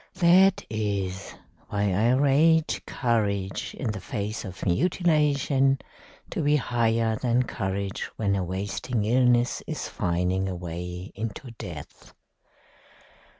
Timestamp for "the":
3.91-3.99